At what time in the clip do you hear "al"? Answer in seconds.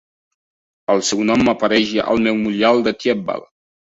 2.13-2.23